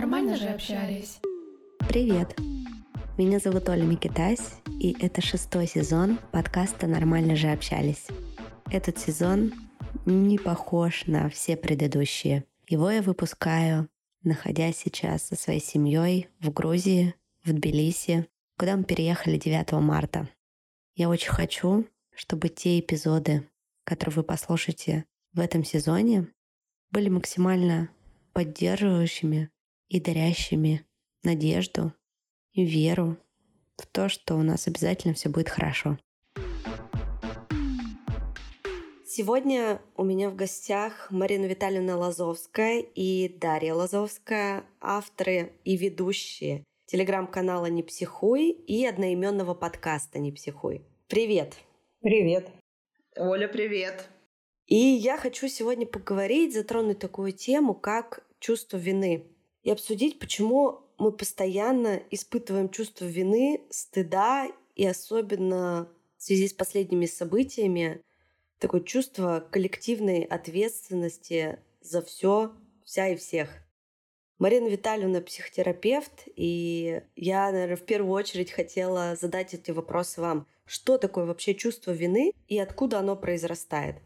[0.00, 1.18] Нормально же общались.
[1.88, 2.36] Привет!
[3.18, 8.06] Меня зовут Оля Микитась, и это шестой сезон подкаста «Нормально же общались».
[8.70, 9.52] Этот сезон
[10.06, 12.44] не похож на все предыдущие.
[12.68, 13.88] Его я выпускаю,
[14.22, 20.28] находясь сейчас со своей семьей в Грузии, в Тбилиси, куда мы переехали 9 марта.
[20.94, 21.84] Я очень хочу,
[22.14, 23.48] чтобы те эпизоды,
[23.82, 26.28] которые вы послушаете в этом сезоне,
[26.92, 27.90] были максимально
[28.32, 29.50] поддерживающими
[29.88, 30.84] и дарящими
[31.22, 31.92] надежду
[32.52, 33.16] и веру
[33.76, 35.98] в то, что у нас обязательно все будет хорошо.
[39.06, 47.66] Сегодня у меня в гостях Марина Витальевна Лазовская и Дарья Лазовская, авторы и ведущие телеграм-канала
[47.66, 50.82] «Не психуй» и одноименного подкаста «Не психуй».
[51.08, 51.54] Привет!
[52.00, 52.50] Привет!
[53.16, 54.08] Оля, привет!
[54.66, 59.26] И я хочу сегодня поговорить, затронуть такую тему, как чувство вины.
[59.68, 67.04] И обсудить, почему мы постоянно испытываем чувство вины, стыда и особенно в связи с последними
[67.04, 68.00] событиями
[68.58, 73.50] такое чувство коллективной ответственности за все, вся и всех.
[74.38, 80.46] Марина Витальевна психотерапевт, и я, наверное, в первую очередь хотела задать эти вопросы вам.
[80.64, 83.96] Что такое вообще чувство вины и откуда оно произрастает?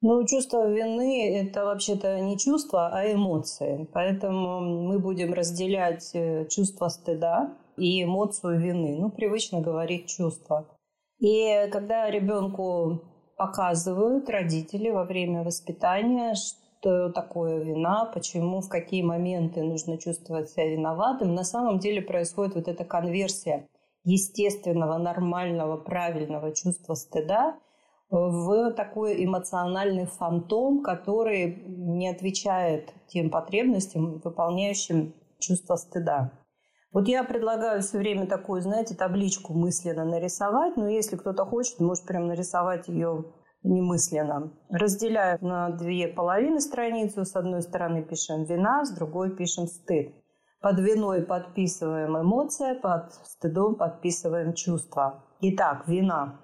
[0.00, 3.88] Ну, чувство вины– это вообще-то не чувство, а эмоции.
[3.92, 8.96] Поэтому мы будем разделять э, чувство стыда и эмоцию вины.
[8.96, 10.68] Ну, привычно говорить чувство.
[11.18, 13.02] И когда ребенку
[13.36, 20.68] показывают родители во время воспитания, что такое вина, почему, в какие моменты нужно чувствовать себя
[20.68, 23.66] виноватым, на самом деле происходит вот эта конверсия
[24.04, 27.58] естественного, нормального, правильного чувства стыда–
[28.10, 36.32] в такой эмоциональный фантом, который не отвечает тем потребностям, выполняющим чувство стыда.
[36.90, 42.06] Вот я предлагаю все время такую, знаете, табличку мысленно нарисовать, но если кто-то хочет, может
[42.06, 43.26] прям нарисовать ее
[43.62, 44.52] немысленно.
[44.70, 47.24] Разделяю на две половины страницу.
[47.26, 50.14] С одной стороны пишем вина, с другой пишем стыд.
[50.62, 55.22] Под виной подписываем эмоция, под стыдом подписываем чувство.
[55.40, 56.40] Итак, вина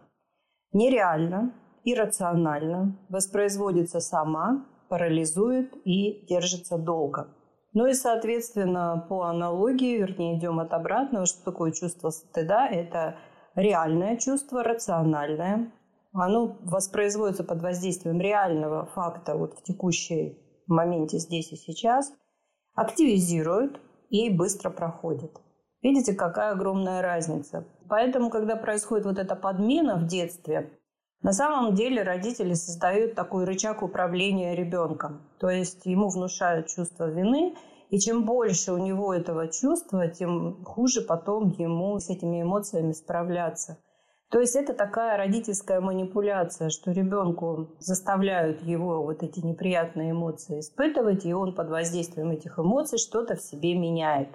[0.74, 1.54] нереально,
[1.84, 7.28] иррационально, воспроизводится сама, парализует и держится долго.
[7.72, 12.68] Ну и, соответственно, по аналогии, вернее, идем от обратного, что такое чувство стыда?
[12.68, 13.16] Это
[13.54, 15.72] реальное чувство, рациональное.
[16.12, 22.12] Оно воспроизводится под воздействием реального факта вот в текущей моменте здесь и сейчас,
[22.74, 23.80] активизирует
[24.10, 25.32] и быстро проходит.
[25.84, 27.66] Видите, какая огромная разница.
[27.90, 30.70] Поэтому, когда происходит вот эта подмена в детстве,
[31.20, 35.20] на самом деле родители создают такой рычаг управления ребенком.
[35.38, 37.54] То есть ему внушают чувство вины,
[37.90, 43.76] и чем больше у него этого чувства, тем хуже потом ему с этими эмоциями справляться.
[44.30, 51.26] То есть это такая родительская манипуляция, что ребенку заставляют его вот эти неприятные эмоции испытывать,
[51.26, 54.30] и он под воздействием этих эмоций что-то в себе меняет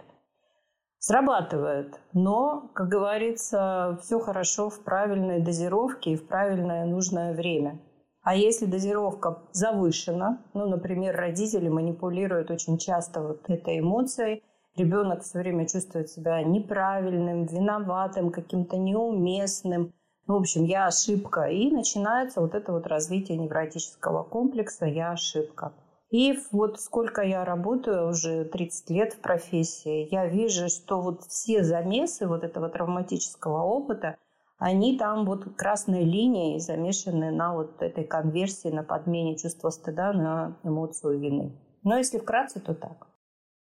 [1.00, 2.00] срабатывает.
[2.14, 7.80] Но, как говорится, все хорошо в правильной дозировке и в правильное нужное время.
[8.22, 14.44] А если дозировка завышена, ну, например, родители манипулируют очень часто вот этой эмоцией,
[14.76, 19.94] ребенок все время чувствует себя неправильным, виноватым, каким-то неуместным,
[20.28, 21.46] ну, в общем, я ошибка.
[21.46, 25.74] И начинается вот это вот развитие невротического комплекса «я ошибка».
[26.12, 31.64] И вот сколько я работаю, уже 30 лет в профессии, я вижу, что вот все
[31.64, 34.18] замесы вот этого травматического опыта,
[34.58, 40.58] они там вот красной линией замешаны на вот этой конверсии, на подмене чувства стыда на
[40.64, 41.52] эмоцию вины.
[41.84, 43.08] Но если вкратце, то так.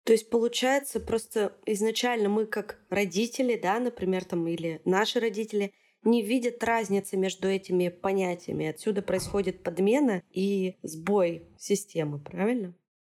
[0.05, 5.73] То есть получается просто изначально мы как родители, да, например, там или наши родители–
[6.03, 8.67] не видят разницы между этими понятиями.
[8.67, 12.73] Отсюда происходит подмена и сбой системы, правильно?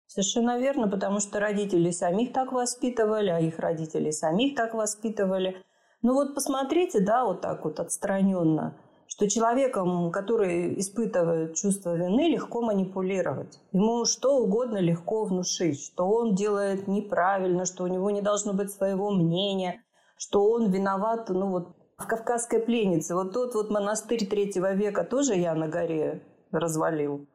[0.06, 5.56] Совершенно верно, потому что родители самих так воспитывали, а их родители самих так воспитывали.
[6.02, 8.76] Ну вот посмотрите, да, вот так вот отстраненно,
[9.06, 13.60] что человеком, который испытывает чувство вины, легко манипулировать.
[13.72, 18.70] Ему что угодно легко внушить, что он делает неправильно, что у него не должно быть
[18.70, 19.82] своего мнения,
[20.18, 23.14] что он виноват, ну вот в Кавказской пленнице.
[23.14, 27.26] Вот тот вот монастырь третьего века тоже я на горе развалил.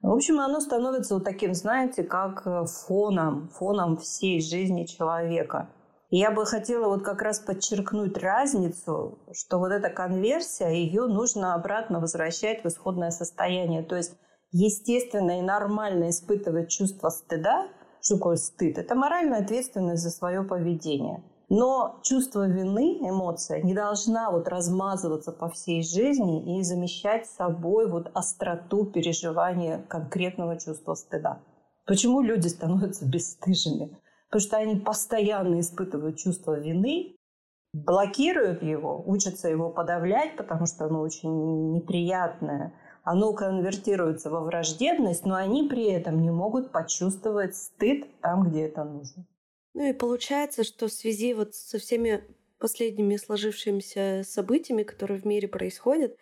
[0.00, 5.70] В общем, оно становится вот таким, знаете, как э, фоном, фоном всей жизни человека.
[6.10, 11.54] И я бы хотела вот как раз подчеркнуть разницу, что вот эта конверсия, ее нужно
[11.54, 13.82] обратно возвращать в исходное состояние.
[13.82, 14.12] То есть
[14.52, 17.68] естественно и нормально испытывать чувство стыда,
[18.02, 18.76] Что такое стыд?
[18.76, 21.24] Это моральная ответственность за свое поведение.
[21.48, 28.10] Но чувство вины, эмоция, не должна вот размазываться по всей жизни и замещать собой вот
[28.14, 31.40] остроту переживания конкретного чувства стыда.
[31.86, 33.98] Почему люди становятся бесстыжими?
[34.30, 37.14] Потому что они постоянно испытывают чувство вины,
[37.74, 42.72] блокируют его, учатся его подавлять, потому что оно очень неприятное.
[43.02, 48.84] Оно конвертируется во враждебность, но они при этом не могут почувствовать стыд там, где это
[48.84, 49.26] нужно.
[49.74, 52.24] Ну и получается, что в связи вот со всеми
[52.58, 56.16] последними сложившимися событиями, которые в мире происходят,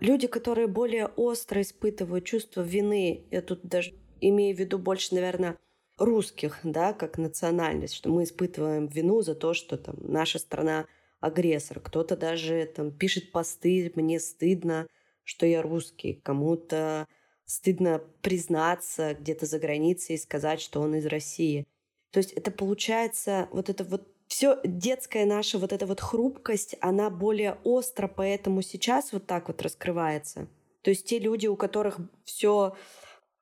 [0.00, 5.56] люди, которые более остро испытывают чувство вины, я тут даже имею в виду больше, наверное,
[5.96, 10.86] русских, да, как национальность, что мы испытываем вину за то, что там наша страна
[11.20, 11.80] агрессор.
[11.80, 14.86] Кто-то даже там пишет посты, мне стыдно,
[15.24, 16.14] что я русский.
[16.22, 17.06] Кому-то
[17.44, 21.66] стыдно признаться где-то за границей и сказать, что он из России.
[22.10, 27.10] То есть это получается вот это вот все детская наша вот эта вот хрупкость, она
[27.10, 30.48] более остро, поэтому сейчас вот так вот раскрывается.
[30.82, 32.76] То есть те люди, у которых все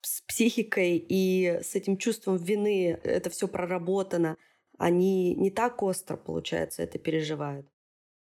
[0.00, 4.36] с психикой и с этим чувством вины, это все проработано,
[4.78, 7.66] они не так остро, получается, это переживают.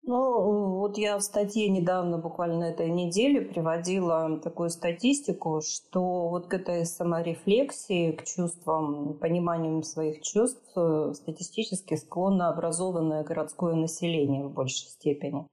[0.03, 6.53] Ну, вот я в статье недавно, буквально этой неделе, приводила такую статистику, что вот к
[6.53, 14.87] этой саморефлексии, к чувствам, пониманию своих чувств э, статистически склонно образованное городское население в большей
[14.87, 15.47] степени.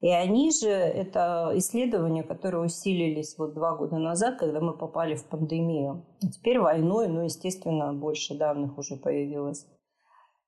[0.00, 5.24] И они же, это исследования, которые усилились вот два года назад, когда мы попали в
[5.24, 6.04] пандемию.
[6.20, 9.66] И теперь войной, ну, естественно, больше данных уже появилось.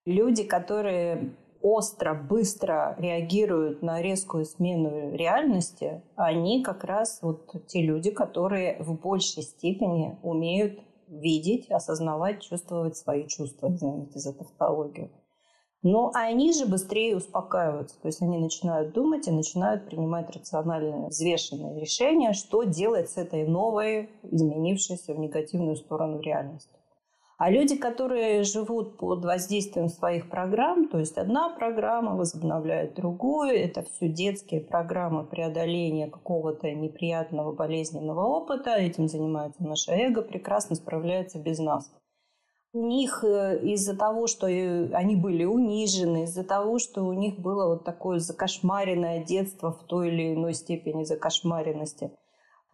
[0.05, 8.11] Люди, которые остро, быстро реагируют на резкую смену реальности, они как раз вот те люди,
[8.11, 15.11] которые в большей степени умеют видеть, осознавать, чувствовать свои чувства, извините за тавтологию.
[15.83, 21.81] Но они же быстрее успокаиваются, то есть они начинают думать и начинают принимать рациональные, взвешенные
[21.81, 26.78] решения, что делать с этой новой, изменившейся в негативную сторону реальности.
[27.39, 33.85] А люди, которые живут под воздействием своих программ, то есть одна программа возобновляет другую, это
[33.85, 41.61] все детские программы преодоления какого-то неприятного болезненного опыта, этим занимается наше эго, прекрасно справляется без
[41.61, 41.93] нас.
[42.73, 47.69] У них э, из-за того, что они были унижены, из-за того, что у них было
[47.69, 52.11] вот такое закошмаренное детство в той или иной степени закошмаренности.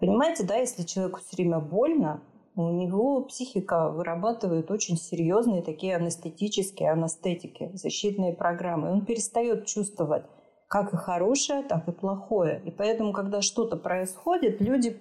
[0.00, 2.22] Понимаете, да, если человеку все время больно,
[2.56, 8.93] у него психика вырабатывает очень серьезные такие анестетические анестетики, защитные программы.
[8.93, 10.25] Он перестает чувствовать
[10.69, 12.62] как и хорошее, так и плохое.
[12.65, 15.01] И поэтому, когда что-то происходит, люди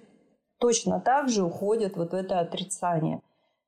[0.58, 3.20] точно так же уходят вот в это отрицание.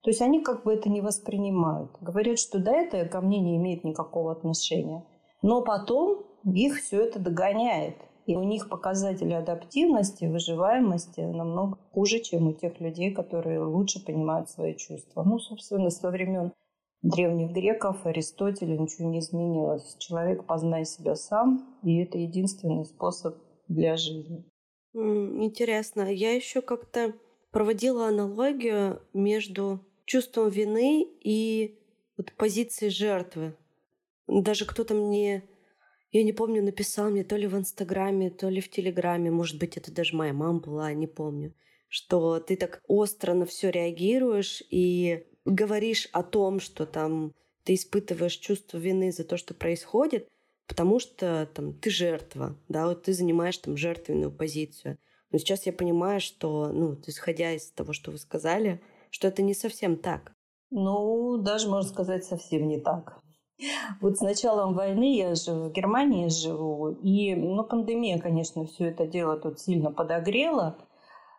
[0.02, 1.90] То есть они как бы это не воспринимают.
[2.00, 5.04] Говорят, что да, это ко мне не имеет никакого отношения.
[5.42, 7.96] Но потом их все это догоняет.
[8.26, 14.50] И у них показатели адаптивности, выживаемости намного хуже, чем у тех людей, которые лучше понимают
[14.50, 15.22] свои чувства.
[15.22, 16.52] Ну, собственно, со времен
[17.02, 19.96] древних греков, Аристотеля ничего не изменилось.
[19.98, 23.36] Человек познай себя сам, и это единственный способ
[23.68, 24.44] для жизни.
[24.92, 26.12] Интересно.
[26.12, 27.14] Я еще как-то
[27.52, 31.78] проводила аналогию между чувством вины и
[32.16, 33.54] вот позицией жертвы.
[34.26, 35.44] Даже кто-то мне
[36.16, 39.76] я не помню, написал мне то ли в Инстаграме, то ли в Телеграме, может быть,
[39.76, 41.54] это даже моя мама была, не помню,
[41.88, 48.36] что ты так остро на все реагируешь и говоришь о том, что там ты испытываешь
[48.36, 50.28] чувство вины за то, что происходит,
[50.66, 54.98] потому что там ты жертва, да, вот ты занимаешь там жертвенную позицию.
[55.30, 58.80] Но сейчас я понимаю, что, ну, исходя из того, что вы сказали,
[59.10, 60.32] что это не совсем так.
[60.70, 63.20] Ну, даже можно сказать, совсем не так.
[64.00, 69.06] Вот с началом войны я же в Германии живу, и ну, пандемия, конечно, все это
[69.06, 70.76] дело тут сильно подогрела.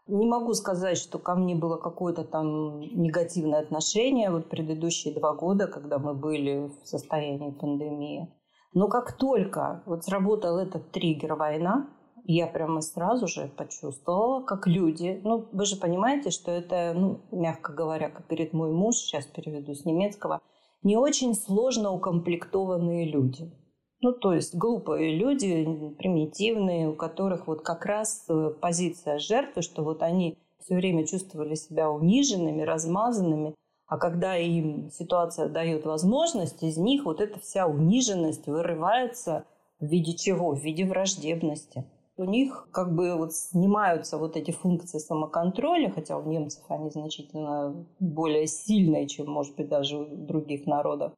[0.07, 5.67] Не могу сказать, что ко мне было какое-то там негативное отношение вот предыдущие два года,
[5.67, 8.33] когда мы были в состоянии пандемии.
[8.74, 11.89] Но как только вот сработал этот триггер война,
[12.24, 17.74] я прямо сразу же почувствовала, как люди, ну, вы же понимаете, что это, ну, мягко
[17.74, 20.41] говоря, как говорит мой муж, сейчас переведу с немецкого–
[20.88, 23.51] не очень сложно укомплектованные люди.
[24.00, 25.65] Ну, то есть глупые люди,
[25.98, 31.56] примитивные, у которых вот как раз э, позиция жертвы, что вот они все время чувствовали
[31.56, 33.53] себя униженными, размазанными,
[33.86, 39.44] а когда им ситуация дает возможность, из них вот эта вся униженность вырывается
[39.82, 40.56] в виде чего?
[40.56, 41.84] В виде враждебности.
[42.17, 47.86] У них как бы вот снимаются вот эти функции самоконтроля, хотя у немцев они значительно
[48.00, 51.13] более сильные, чем, может быть, даже у других народов.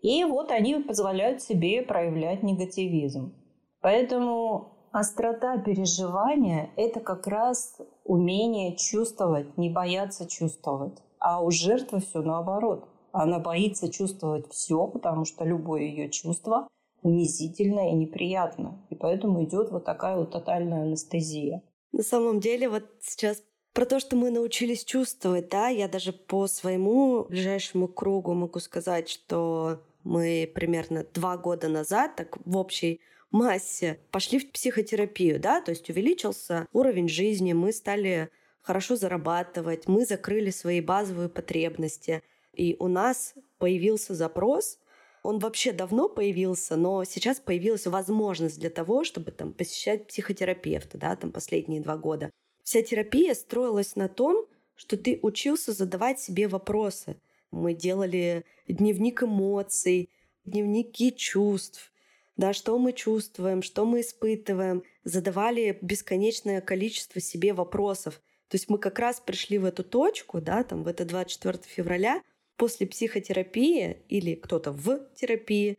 [0.00, 3.32] И вот они позволяют себе проявлять негативизм.
[3.80, 10.98] Поэтому острота переживания– это как раз умение чувствовать, не бояться чувствовать.
[11.20, 12.88] А у жертвы все наоборот.
[13.12, 16.68] Она боится чувствовать все, потому что любое ее чувство
[17.02, 18.78] унизительно и неприятно.
[18.90, 21.62] И поэтому идет вот такая вот тотальная анестезия.
[21.92, 26.46] На самом деле, вот сейчас про то, что мы научились чувствовать, да, я даже по
[26.46, 33.00] своему ближайшему кругу могу сказать, что мы примерно два года назад, так в общей
[33.30, 38.30] массе, пошли в психотерапию, да, то есть увеличился уровень жизни, мы стали
[38.62, 44.78] хорошо зарабатывать, мы закрыли свои базовые потребности, и у нас появился запрос,
[45.22, 51.16] он вообще давно появился, но сейчас появилась возможность для того, чтобы там посещать психотерапевта, да,
[51.16, 52.30] там последние два года.
[52.62, 54.46] Вся терапия строилась на том,
[54.76, 57.16] что ты учился задавать себе вопросы.
[57.50, 60.10] Мы делали дневник эмоций,
[60.44, 61.92] дневники чувств,
[62.36, 68.20] да, что мы чувствуем, что мы испытываем, задавали бесконечное количество себе вопросов.
[68.48, 72.22] То есть мы как раз пришли в эту точку, да, там в это 24 февраля,
[72.58, 75.78] после психотерапии или кто-то в терапии,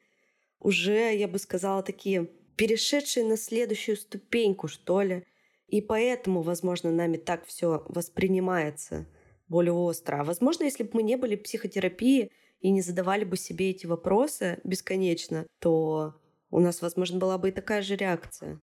[0.59, 5.25] уже, я бы сказала, такие перешедшие на следующую ступеньку, что ли.
[5.67, 9.07] И поэтому, возможно, нами так все воспринимается
[9.47, 10.21] более остро.
[10.21, 12.31] А возможно, если бы мы не были в психотерапии
[12.61, 16.15] и не задавали бы себе эти вопросы бесконечно, то
[16.49, 18.59] у нас, возможно, была бы и такая же реакция.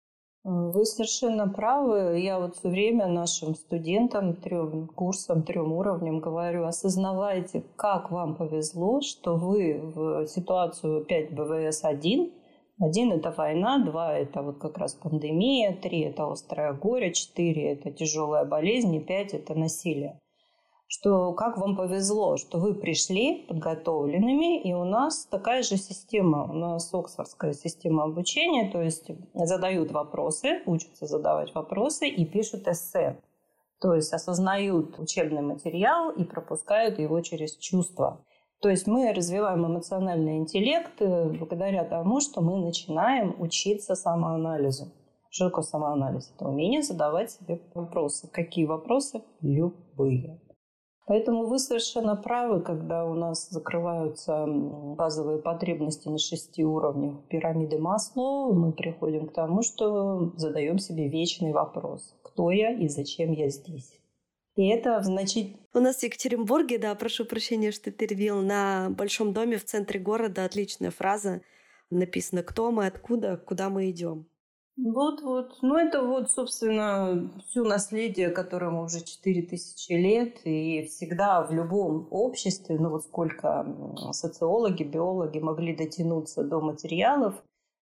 [0.44, 2.20] Вы совершенно правы.
[2.20, 9.00] Я вот все время нашим студентам, трем курсам, трем уровням говорю, осознавайте, как вам повезло,
[9.00, 12.30] что вы в ситуацию 5 БВС 1
[12.80, 17.92] один– это война, два– это вот как раз пандемия, три– это острое горе, четыре– это
[17.92, 20.20] тяжелая болезнь, и пять– это насилие
[20.86, 26.52] что как вам повезло, что вы пришли подготовленными, и у нас такая же система, у
[26.52, 33.20] нас Оксфордская система обучения, то есть задают вопросы, учатся задавать вопросы и пишут эссе.
[33.80, 38.24] То есть осознают учебный материал и пропускают его через чувства.
[38.60, 44.90] То есть мы развиваем эмоциональный интеллект э, благодаря тому, что мы начинаем учиться самоанализу.
[45.28, 46.32] Что такое самоанализ?
[46.34, 48.26] Это умение задавать себе вопросы.
[48.32, 49.22] Какие вопросы?
[49.42, 50.40] Любые.
[51.06, 58.52] Поэтому вы совершенно правы, когда у нас закрываются базовые потребности на шести уровнях пирамиды Масло,
[58.52, 62.14] мы приходим к тому, что задаем себе вечный вопрос.
[62.22, 64.00] Кто я и зачем я здесь?
[64.56, 65.56] И это значит...
[65.74, 70.44] У нас в Екатеринбурге, да, прошу прощения, что перебил, на большом доме в центре города
[70.44, 71.42] отличная фраза.
[71.90, 74.26] Написано «Кто мы, откуда, куда мы идем».
[74.76, 75.58] Вот-вот.
[75.62, 80.40] Ну, это вот, собственно, все наследие, которому уже 4000 лет.
[80.44, 83.66] И всегда в любом обществе, ну вот сколько
[84.12, 87.34] социологи, биологи могли дотянуться до материалов,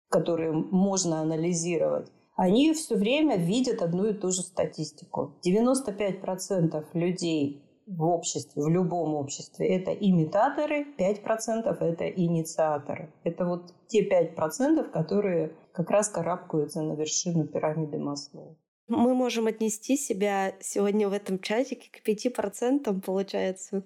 [0.09, 5.33] которые можно анализировать, они все время видят одну и ту же статистику.
[5.45, 13.13] 95% людей в обществе, в любом обществе, это имитаторы, 5% это инициаторы.
[13.23, 18.57] Это вот те 5%, которые как раз карабкаются на вершину пирамиды Маслоу.
[18.87, 23.83] Мы можем отнести себя сегодня в этом чатике к 5%, получается.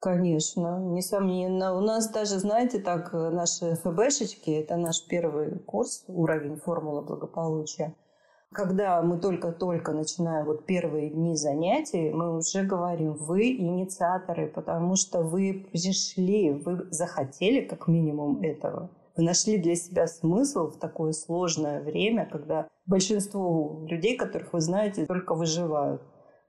[0.00, 1.76] Конечно, несомненно.
[1.76, 7.94] У нас даже, знаете, так, наши ФБшечки, это наш первый курс, уровень формулы благополучия–
[8.52, 15.20] когда мы только-только начинаем вот первые дни занятий, мы уже говорим, вы инициаторы, потому что
[15.20, 18.90] вы пришли, вы захотели как минимум этого.
[19.18, 25.06] Вы нашли для себя смысл в такое сложное время, когда большинство людей, которых вы знаете,
[25.06, 26.00] только выживают.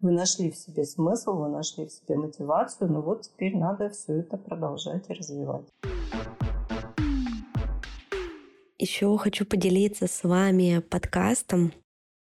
[0.02, 4.20] Вы нашли в себе смысл, вы нашли в себе мотивацию, но вот теперь надо все
[4.20, 5.66] это продолжать и развивать.
[8.78, 11.74] Еще хочу поделиться с вами подкастом,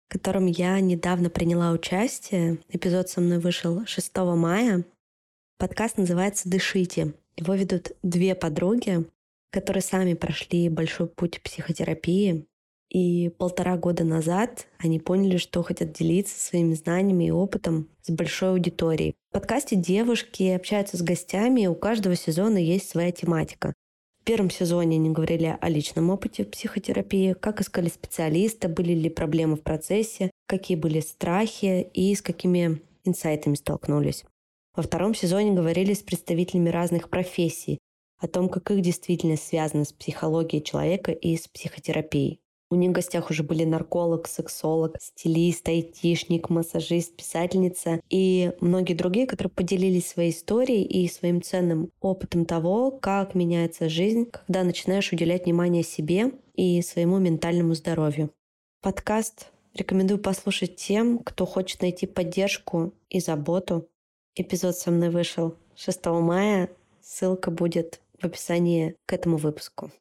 [0.07, 2.57] в котором я недавно приняла участие.
[2.69, 4.83] Эпизод со мной вышел 6 мая.
[5.59, 7.13] Подкаст называется «Дышите».
[7.37, 9.05] Его ведут две подруги,
[9.51, 12.45] которые сами прошли большой путь психотерапии.
[12.89, 18.49] И полтора года назад они поняли, что хотят делиться своими знаниями и опытом с большой
[18.49, 19.13] аудиторией.
[19.29, 23.73] В подкасте девушки общаются с гостями, и у каждого сезона есть своя тематика
[24.29, 29.55] первом сезоне они говорили о личном опыте в психотерапии, как искали специалиста, были ли проблемы
[29.55, 34.23] в процессе, какие были страхи и с какими инсайтами столкнулись.
[34.75, 37.79] Во втором сезоне говорили с представителями разных профессий
[38.19, 42.39] о том, как их действительно связано с психологией человека и с психотерапией.
[42.71, 49.25] У них в гостях уже были нарколог, сексолог, стилист, айтишник, массажист, писательница и многие другие,
[49.25, 55.45] которые поделились своей историей и своим ценным опытом того, как меняется жизнь, когда начинаешь уделять
[55.45, 58.29] внимание себе и своему ментальному здоровью.
[58.81, 63.87] Подкаст рекомендую послушать тем, кто хочет найти поддержку и заботу.
[64.35, 66.69] Эпизод со мной вышел 6 мая.
[67.01, 69.91] Ссылка будет в описании к этому выпуску.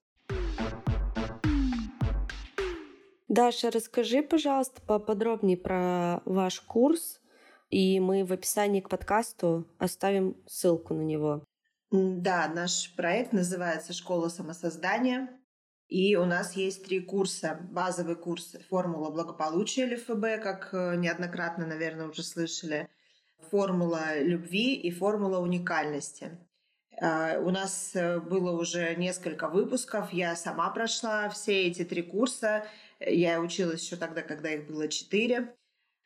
[3.29, 7.21] Даша, расскажи, пожалуйста, поподробнее про ваш курс,
[7.69, 11.45] и мы в описании к подкасту оставим ссылку на него.
[11.91, 15.29] Да, наш проект называется «Школа самосоздания»,
[15.89, 17.61] и у нас есть три курса.
[17.71, 22.89] Базовый курс «Формула благополучия ЛФБ», как э, неоднократно, наверное, уже слышали,
[23.51, 26.39] «Формула любви» и «Формула уникальности».
[27.01, 32.65] А, у нас э, было уже несколько выпусков, я сама прошла все эти три курса,
[33.01, 35.55] я училась еще тогда, когда их было четыре.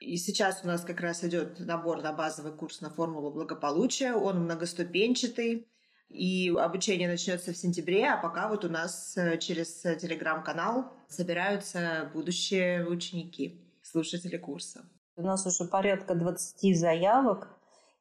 [0.01, 4.15] И сейчас у нас как раз идет набор на базовый курс на формулу благополучия.
[4.15, 5.69] Он многоступенчатый.
[6.09, 12.87] И обучение начнется в сентябре, а пока вот у нас э, через телеграм-канал собираются будущие
[12.87, 14.85] ученики, слушатели курса.
[15.17, 17.49] У нас уже порядка 20 заявок.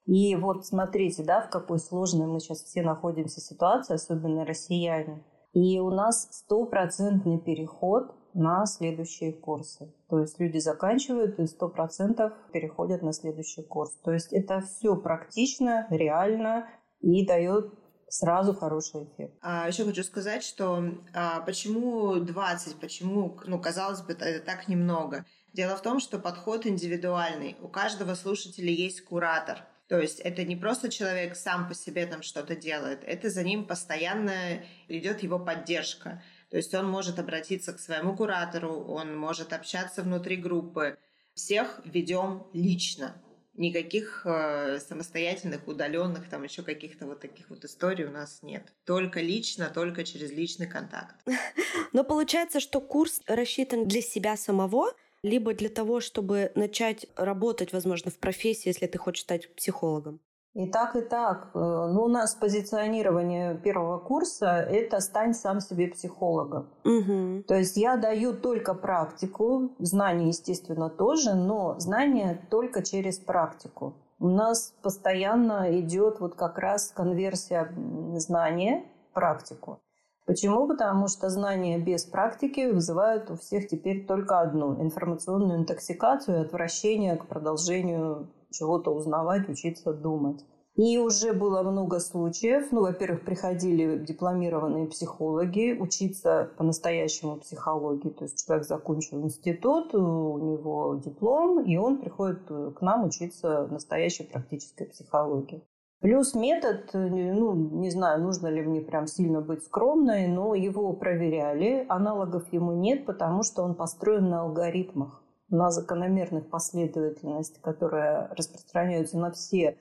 [0.06, 5.24] И вот смотрите, да, в какой сложной мы сейчас все находимся ситуации, особенно россияне.
[5.54, 9.94] И у нас стопроцентный переход на следующие курсы.
[10.10, 13.92] То есть люди заканчивают и сто процентов переходят на следующий курс.
[14.04, 16.68] То есть это все практично, реально
[17.02, 17.74] и дает
[18.08, 19.38] сразу хороший эффект.
[19.42, 25.26] А, еще хочу сказать, что а, почему 20, почему, ну, казалось бы, это так немного.
[25.54, 27.58] Дело в том, что подход индивидуальный.
[27.62, 29.66] У каждого слушателя есть куратор.
[29.92, 33.66] То есть это не просто человек сам по себе там что-то делает, это за ним
[33.66, 36.24] постоянно идет его поддержка.
[36.50, 40.98] То есть он может обратиться к своему куратору, он может общаться внутри группы.
[41.34, 43.22] Всех ведем лично.
[43.56, 48.72] Никаких э, самостоятельных, удаленных, там еще каких-то вот таких вот историй у нас нет.
[48.86, 51.18] Только лично, только через личный контакт.
[51.92, 58.12] Но получается, что курс рассчитан для себя самого, либо для того, чтобы начать работать, возможно,
[58.12, 60.20] в профессии, если ты хочешь стать психологом.
[60.54, 61.52] И так, и так.
[61.54, 61.60] Э,
[61.94, 66.68] ну, у нас позиционирование первого курса– это «стань сам себе психологом».
[66.84, 67.44] Угу.
[67.48, 73.94] То есть я даю только практику, знания, естественно, тоже, но знания только через практику.
[74.20, 77.74] У нас постоянно идет вот как раз конверсия
[78.18, 79.80] знания в практику.
[80.26, 80.68] Почему?
[80.68, 87.18] Потому что знания без практики вызывают у всех теперь только одну– информационную интоксикацию и отвращение
[87.18, 90.46] к продолжению чего-то узнавать, учиться думать.
[90.76, 92.72] И уже было много случаев.
[92.72, 98.10] Ну, во-первых, приходили дипломированные психологи учиться по-настоящему психологии.
[98.10, 104.24] То есть человек закончил институт, у него диплом, и он приходит к нам учиться настоящей
[104.24, 105.62] практической психологии.
[106.02, 111.86] Плюс метод, ну, не знаю, нужно ли мне прям сильно быть скромной, но его проверяли,
[111.90, 119.32] аналогов ему нет, потому что он построен на алгоритмах на закономерных последовательность, которая распространяется на
[119.32, 119.78] все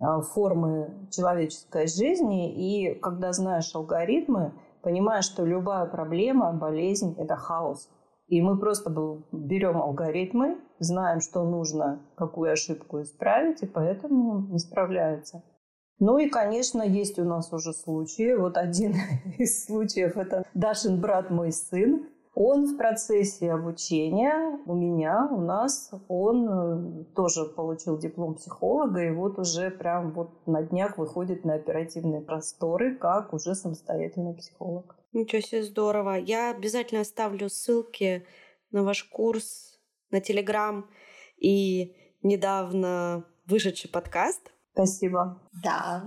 [0.00, 2.52] а, формы человеческой жизни.
[2.52, 7.88] И когда знаешь алгоритмы, понимаешь, что любая проблема, болезнь– это хаос.
[8.28, 8.90] И мы просто
[9.30, 15.42] берем алгоритмы, знаем, что нужно, какую ошибку исправить, и поэтому не справляются.
[16.00, 18.34] Ну и, конечно, есть у нас уже случаи.
[18.34, 18.94] Вот один
[19.38, 22.08] из случаев– это Дашин брат, мой сын.
[22.34, 29.10] Он в процессе обучения у меня, у нас, он э, тоже получил диплом психолога, и
[29.10, 34.96] вот уже прям вот на днях выходит на оперативные просторы, как уже самостоятельный психолог.
[35.12, 36.14] Ничего себе, здорово.
[36.14, 38.24] Я обязательно оставлю ссылки
[38.70, 40.88] на ваш курс, на Телеграм
[41.36, 44.52] и недавно вышедший подкаст.
[44.72, 45.40] Спасибо.
[45.62, 46.04] Да.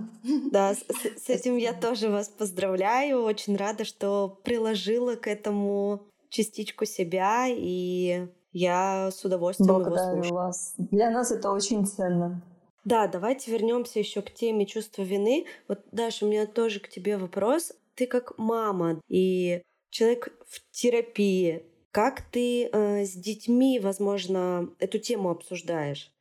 [0.50, 0.84] Да, с,
[1.24, 3.22] с этим я тоже вас поздравляю.
[3.22, 10.34] Очень рада, что приложила к этому частичку себя, и я с удовольствием Благодарю его слушаю.
[10.34, 10.74] вас.
[10.78, 12.42] Для нас это очень ценно.
[12.84, 15.46] Да, давайте вернемся еще к теме чувства вины.
[15.68, 17.72] Вот, Даша, у меня тоже к тебе вопрос.
[17.94, 25.30] Ты как мама и человек в терапии, как ты э, с детьми, возможно, эту тему
[25.30, 26.13] обсуждаешь?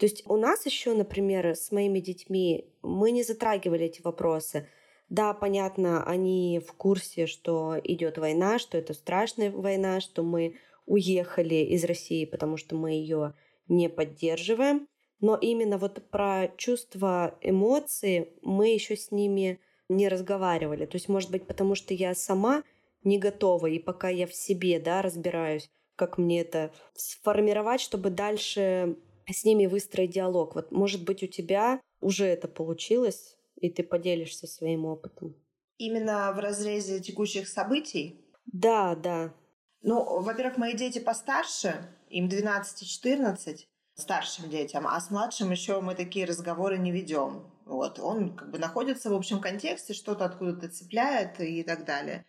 [0.00, 4.66] То есть у нас еще, например, с моими детьми мы не затрагивали эти вопросы.
[5.10, 11.56] Да, понятно, они в курсе, что идет война, что это страшная война, что мы уехали
[11.56, 13.34] из России, потому что мы ее
[13.68, 14.88] не поддерживаем.
[15.20, 19.60] Но именно вот про чувства, эмоции мы еще с ними
[19.90, 20.86] не разговаривали.
[20.86, 22.62] То есть, может быть, потому что я сама
[23.04, 28.96] не готова, и пока я в себе, да, разбираюсь, как мне это сформировать, чтобы дальше
[29.32, 30.54] с ними выстроить диалог.
[30.54, 35.36] Вот, может быть, у тебя уже это получилось, и ты поделишься своим опытом.
[35.78, 38.24] Именно в разрезе текущих событий?
[38.46, 39.34] Да, да.
[39.82, 45.80] Ну, во-первых, мои дети постарше, им 12 и 14, старшим детям, а с младшим еще
[45.80, 47.50] мы такие разговоры не ведем.
[47.64, 52.26] Вот, он как бы находится в общем контексте, что-то откуда-то цепляет и так далее.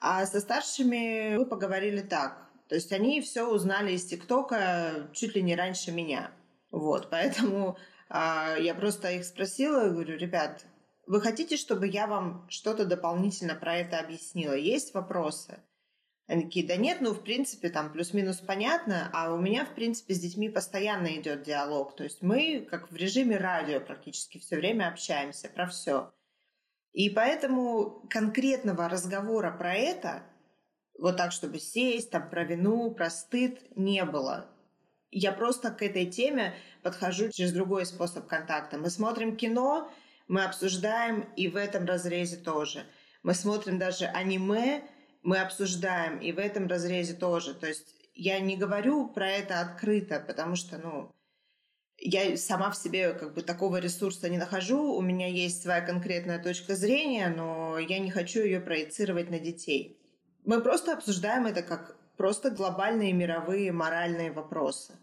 [0.00, 2.50] А со старшими мы поговорили так.
[2.68, 6.30] То есть они все узнали из ТикТока чуть ли не раньше меня.
[6.74, 10.66] Вот, поэтому а, я просто их спросила, говорю, ребят,
[11.06, 14.54] вы хотите, чтобы я вам что-то дополнительно про это объяснила?
[14.54, 15.62] Есть вопросы?
[16.26, 20.14] Они такие, да нет, ну, в принципе, там плюс-минус понятно, а у меня, в принципе,
[20.14, 21.94] с детьми постоянно идет диалог.
[21.94, 26.12] То есть мы, как в режиме радио, практически все время общаемся про все.
[26.92, 30.24] И поэтому конкретного разговора про это,
[30.98, 34.50] вот так, чтобы сесть, там, про вину, про стыд, не было.
[35.16, 38.78] Я просто к этой теме подхожу через другой способ контакта.
[38.78, 39.88] Мы смотрим кино,
[40.26, 42.84] мы обсуждаем, и в этом разрезе тоже.
[43.22, 44.82] Мы смотрим даже аниме,
[45.22, 47.54] мы обсуждаем, и в этом разрезе тоже.
[47.54, 51.12] То есть я не говорю про это открыто, потому что, ну,
[51.98, 56.42] я сама в себе как бы такого ресурса не нахожу, у меня есть своя конкретная
[56.42, 59.96] точка зрения, но я не хочу ее проецировать на детей.
[60.44, 64.94] Мы просто обсуждаем это как просто глобальные мировые моральные вопросы.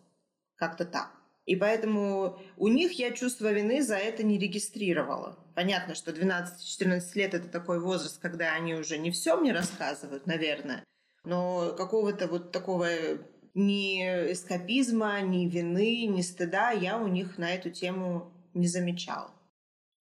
[0.62, 1.10] Как-то так.
[1.48, 5.40] И поэтому у них я чувство вины за это не регистрировала.
[5.56, 10.84] Понятно, что 12-14 лет это такой возраст, когда они уже не все мне рассказывают, наверное,
[11.24, 12.90] но какого-то вот такого
[13.56, 19.32] ни эскапизма, ни вины, ни стыда я у них на эту тему не замечала.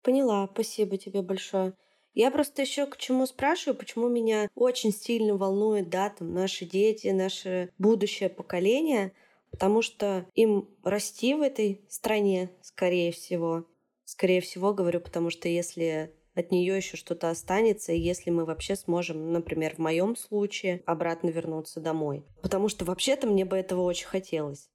[0.03, 1.73] Поняла, спасибо тебе большое.
[2.15, 7.07] Я просто еще к чему спрашиваю, почему меня очень сильно волнует, да, там, наши дети,
[7.07, 9.13] наше будущее поколение—
[9.51, 13.67] потому что им расти в этой стране, скорее всего.
[14.05, 18.77] Скорее всего, говорю, потому что если от нее еще что-то останется, и если мы вообще
[18.77, 22.25] сможем, например, в моем случае, обратно вернуться домой.
[22.43, 24.71] Потому что вообще-то мне бы этого очень хотелось.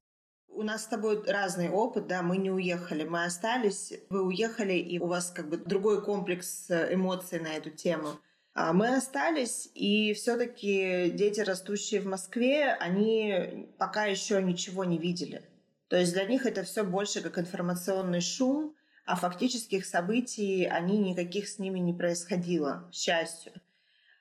[0.48, 5.00] У нас с тобой разный опыт, да, мы не уехали, мы остались, вы уехали, и
[5.00, 8.10] у вас как бы другой комплекс э, эмоций на эту тему.
[8.54, 15.42] А мы остались, и все-таки дети, растущие в Москве, они пока еще ничего не видели.
[15.88, 21.48] То есть для них это все больше как информационный шум, а фактических событий они никаких
[21.48, 23.52] с ними не происходило, к счастью.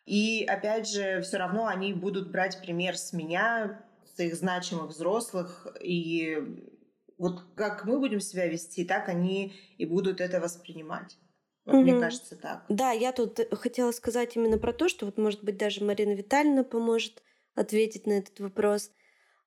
[0.07, 5.67] И опять же, все равно они будут брать пример с меня, с их значимых взрослых,
[5.79, 6.39] и
[7.19, 11.17] вот как мы будем себя вести, так они и будут это воспринимать.
[11.65, 11.83] Вот, угу.
[11.83, 12.65] Мне кажется, так.
[12.69, 16.13] Да, я тут э, хотела сказать именно про то, что вот, может быть, даже Марина
[16.13, 17.23] Витальевна поможет
[17.55, 18.91] ответить на этот вопрос,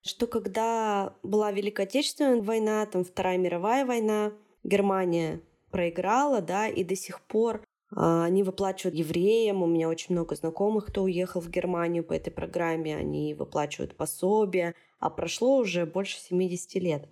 [0.03, 6.97] что когда была Великая Отечественная война, там Вторая мировая война, Германия проиграла, да, и до
[6.97, 7.63] сих пор
[7.95, 9.63] а, они выплачивают евреям.
[9.63, 12.97] У меня очень много знакомых, кто уехал в Германию по этой программе.
[12.97, 14.75] Они выплачивают пособия.
[14.99, 17.09] А прошло уже больше 70 лет.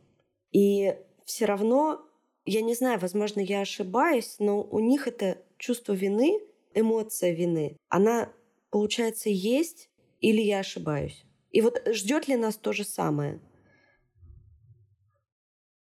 [0.53, 2.03] И все равно
[2.45, 6.41] я не знаю, возможно, я ошибаюсь, но у них это чувство вины,
[6.75, 8.31] эмоция вины, она,
[8.71, 11.25] получается, есть или я ошибаюсь?
[11.51, 13.41] И вот ждет ли нас то же самое?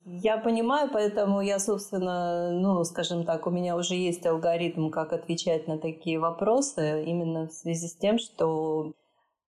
[0.04, 5.68] Я понимаю, поэтому я, собственно, ну, скажем так, у меня уже есть алгоритм, как отвечать
[5.68, 8.92] на такие вопросы, именно в связи с тем, что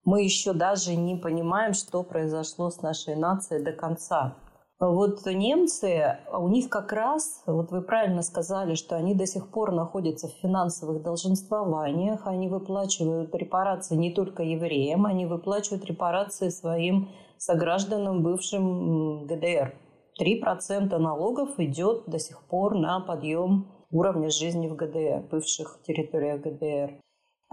[0.05, 4.37] мы еще даже не понимаем, что произошло с нашей нацией до конца.
[4.83, 9.71] Вот немцы, у них как раз, вот вы правильно сказали, что они до сих пор
[9.71, 18.25] находятся в финансовых долженствованиях, они выплачивают репарации не только евреям, они выплачивают репарации своим согражданам
[18.25, 19.73] бывшим ГДР.
[20.21, 26.99] 3% налогов идет до сих пор на подъем уровня жизни в ГДР, бывших территориях ГДР.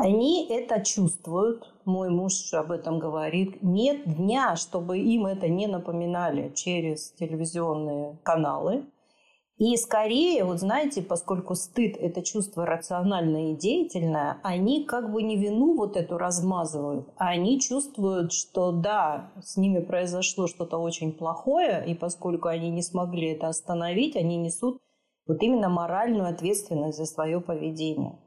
[0.01, 3.61] Они это чувствуют, мой муж об этом говорит.
[3.61, 8.85] Нет дня, чтобы им это не напоминали через телевизионные каналы.
[9.57, 15.35] И скорее, вот знаете, поскольку стыд– это чувство рациональное и деятельное, они как бы не
[15.35, 21.83] вину вот эту размазывают, а они чувствуют, что да, с ними произошло что-то очень плохое,
[21.85, 24.79] и поскольку они не смогли это остановить, они несут
[25.27, 28.17] вот именно моральную ответственность за свое поведение.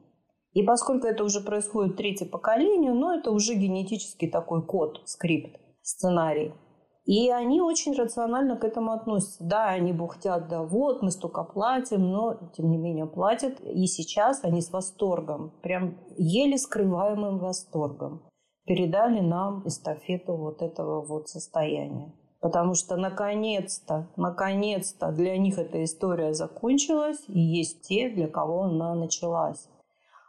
[0.53, 6.53] И поскольку это уже происходит третье поколение, ну, это уже генетический такой код, скрипт, сценарий.
[7.05, 9.43] И они очень рационально к этому относятся.
[9.43, 13.59] Да, они бухтят, да вот, мы столько платим, но тем не менее платят.
[13.59, 18.23] И сейчас они с восторгом, прям еле скрываемым восторгом
[18.65, 22.13] передали нам эстафету вот этого вот состояния.
[22.39, 28.95] Потому что наконец-то, наконец-то для них эта история закончилась, и есть те, для кого она
[28.95, 29.67] началась.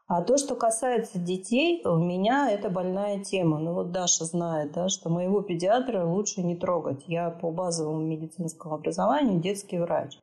[0.06, 3.58] А то, что касается детей, у меня это больная тема.
[3.58, 7.04] Ну вот Даша знает, да, что моего педиатра лучше не трогать.
[7.06, 10.18] Я по базовому медицинскому образованию детский врач.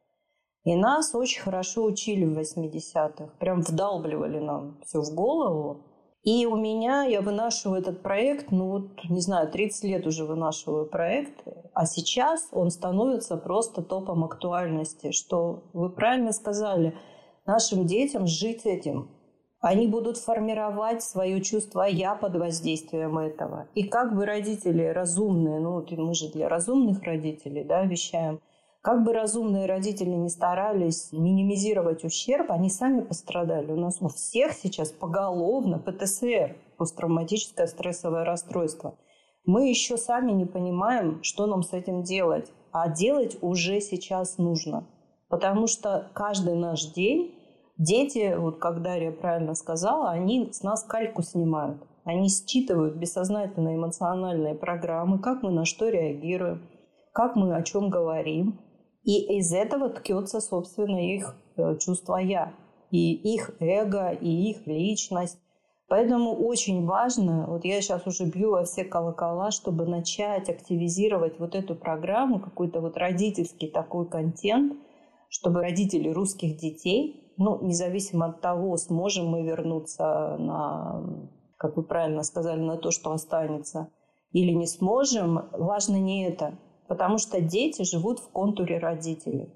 [0.63, 3.34] И нас очень хорошо учили в 80-х.
[3.39, 5.84] Прям вдалбливали нам все в голову.
[6.24, 10.86] И у меня, я вынашиваю этот проект, ну вот, не знаю, 30 лет уже вынашиваю
[10.86, 16.96] проект, а сейчас он становится просто топом актуальности, что вы правильно сказали,
[17.48, 19.10] нашим детям жить этим.
[19.62, 23.67] Они будут формировать свое чувство «я» под воздействием этого.
[23.76, 28.41] И как бы родители разумные, ну мы же для разумных родителей да, вещаем–
[28.82, 33.71] как бы разумные родители не старались минимизировать ущерб, они сами пострадали.
[33.71, 38.95] У нас у всех сейчас поголовно ПТСР, посттравматическое стрессовое расстройство.
[39.45, 42.52] Мы еще сами не понимаем, что нам с этим делать.
[42.71, 44.88] А делать уже сейчас нужно.
[45.30, 47.36] Потому что каждый наш день
[47.77, 51.81] дети, вот как Дарья правильно сказала, они с нас кальку снимают.
[52.03, 56.67] Они считывают бессознательные эмоциональные программы, как мы на что реагируем,
[57.13, 58.60] как мы о чем говорим.
[59.03, 62.53] И из этого ткется, собственно, их э, чувство «я»,
[62.91, 65.39] и их эго, и их личность.
[65.88, 71.53] Поэтому очень важно, вот я сейчас уже бью во все колокола, чтобы начать активизировать вот
[71.53, 74.73] эту программу, какой-то вот родительский такой контент,
[75.29, 81.04] чтобы родители русских детей, ну, независимо от того, сможем мы вернуться на,
[81.58, 83.89] как вы правильно сказали, на то, что останется,
[84.32, 86.58] или не сможем, важно не это
[86.91, 89.54] потому что дети живут в контуре родителей.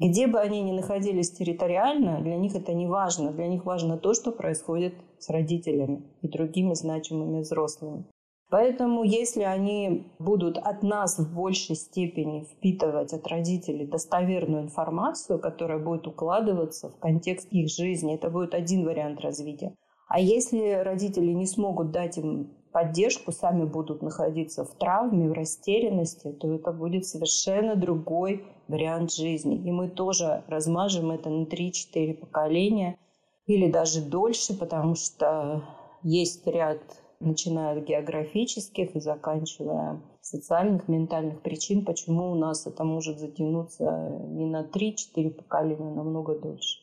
[0.00, 3.30] Где бы они ни находились территориально, для них это не важно.
[3.30, 8.06] Для них важно то, что происходит с родителями и другими значимыми взрослыми.
[8.52, 15.78] Поэтому если они будут от нас в большей степени впитывать от родителей достоверную информацию, которая
[15.78, 19.74] будет укладываться в контекст их жизни, это будет один вариант развития.
[20.06, 26.30] А если родители не смогут дать им поддержку, сами будут находиться в травме, в растерянности,
[26.32, 29.66] то это будет совершенно другой вариант жизни.
[29.66, 32.98] И мы тоже размажем это на 3-4 поколения
[33.46, 35.64] или даже дольше, потому что
[36.02, 36.80] есть ряд,
[37.22, 44.46] начиная от географических и заканчивая социальных, ментальных причин, почему у нас это может затянуться не
[44.46, 46.78] на 3-4 поколения, а намного дольше.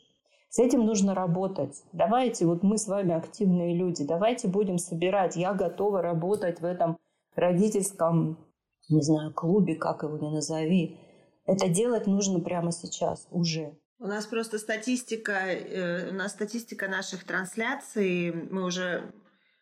[0.49, 1.84] С этим нужно работать.
[1.93, 5.36] Давайте, вот мы с вами активные люди, давайте будем собирать.
[5.36, 6.97] Я готова работать в этом
[7.36, 8.38] родительском,
[8.89, 10.97] не знаю, клубе, как его ни назови.
[11.45, 13.78] Это делать нужно прямо сейчас, уже.
[13.99, 18.32] У нас просто статистика, э, у нас статистика наших трансляций.
[18.32, 19.12] Мы уже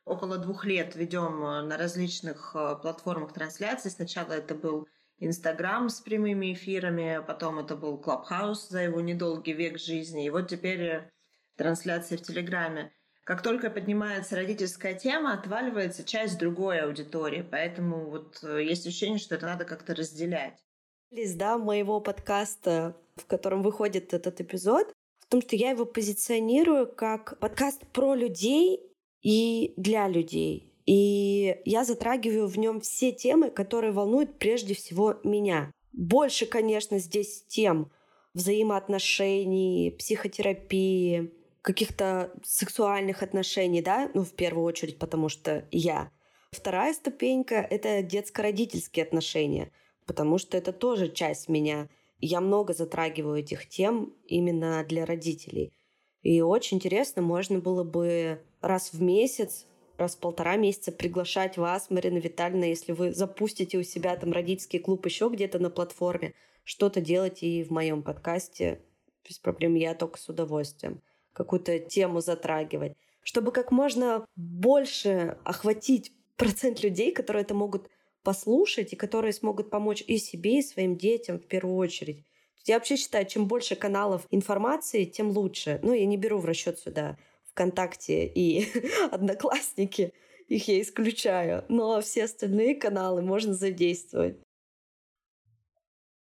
[0.07, 3.91] около двух лет ведем э, на различных э, платформах трансляций.
[3.91, 4.87] Сначала это был
[5.19, 10.47] Инстаграм с прямыми эфирами, потом это был Клабхаус за его недолгий век жизни, и вот
[10.47, 11.11] теперь э,
[11.57, 12.91] трансляции в Телеграме.
[13.23, 19.47] Как только поднимается родительская тема, отваливается часть другой аудитории, поэтому вот есть ощущение, что это
[19.47, 20.63] надо как-то разделять.
[21.11, 27.37] Да, моего подкаста, в котором выходит этот эпизод, в том, что я его позиционирую как
[27.39, 28.86] подкаст про людей
[29.21, 30.73] и для людей.
[30.85, 35.71] И я затрагиваю в нем все темы, которые волнуют прежде всего меня.
[35.91, 37.91] Больше, конечно, здесь тем
[38.33, 46.11] взаимоотношений, психотерапии, каких-то сексуальных отношений, да, ну, в первую очередь, потому что я.
[46.51, 49.71] Вторая ступенька— это детско-родительские отношения,
[50.05, 51.89] потому что это тоже часть меня.
[52.19, 55.73] Я много затрагиваю этих тем именно для родителей.
[56.21, 59.67] И очень интересно, можно было бы раз в месяц
[59.97, 64.79] раз в полтора месяца приглашать вас, Марина Витальевна, если вы запустите у себя там родительский
[64.79, 68.81] клуб еще где-то на платформе, что-то делать и в моем подкасте
[69.27, 71.01] без проблем, я только с удовольствием
[71.33, 77.89] какую-то тему затрагивать, чтобы как можно больше охватить процент людей, которые это могут
[78.23, 82.25] послушать и которые смогут помочь и себе, и своим детям в первую очередь.
[82.65, 85.79] Я вообще считаю, чем больше каналов информации, тем лучше.
[85.83, 87.17] Ну, я не беру в расчет сюда
[87.57, 88.67] ВКонтакте и
[89.11, 90.13] Одноклассники,
[90.47, 94.37] их я исключаю, но все остальные каналы можно задействовать.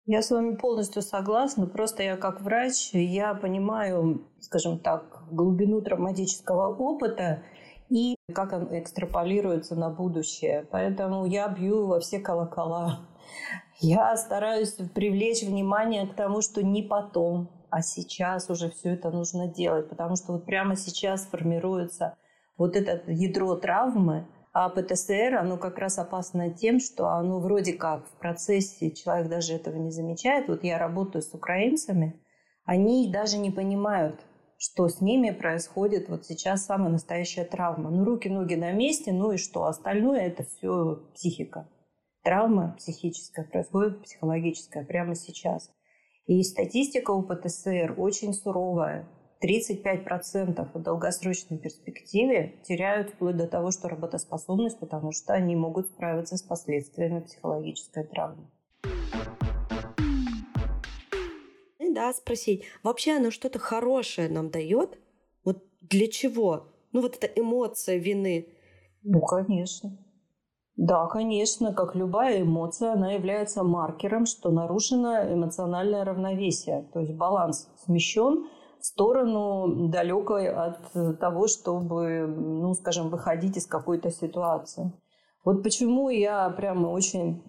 [0.06, 1.66] Я с вами полностью согласна.
[1.66, 7.42] Просто я как врач, я понимаю, скажем так, глубину травматического опыта
[7.90, 10.68] и как он экстраполируется на будущее.
[10.72, 13.08] Поэтому я бью во все колокола.
[13.80, 19.48] Я стараюсь привлечь внимание к тому, что не потом, а сейчас уже все это нужно
[19.48, 22.16] делать, потому что вот прямо сейчас формируется
[22.56, 28.06] вот это ядро травмы, А ПТСР, оно как раз опасно тем, что оно вроде как
[28.06, 30.50] в процессе, человек даже этого не замечает.
[30.50, 32.22] Вот я работаю с украинцами,
[32.64, 34.22] они даже не понимают,
[34.60, 37.90] что с ними происходит вот сейчас самая настоящая травма.
[37.90, 39.64] Ну, руки, ноги на месте, ну и что?
[39.64, 41.68] Остальное это все психика.
[42.22, 45.72] Травма психическая происходит, психологическая прямо сейчас.
[46.26, 49.10] И статистика у ПТСР очень суровая.
[49.44, 56.38] 35% в долгосрочной перспективе теряют вплоть до того, что работоспособность, потому что они могут справиться
[56.38, 58.48] с последствиями психологической травмы.
[61.78, 64.98] Да, спросить, вообще оно что-то хорошее нам дает?
[65.44, 66.70] Вот для чего?
[66.94, 68.48] Ну вот эта эмоция вины.
[69.04, 69.98] Ну, конечно.
[70.76, 77.70] Да, конечно, как любая эмоция, она является маркером, что нарушено эмоциональное равновесие, то есть баланс
[77.86, 78.48] смещен–
[78.84, 84.92] сторону далекой от того, чтобы, ну, скажем, выходить из какой-то ситуации.
[85.46, 87.44] Вот почему я прямо очень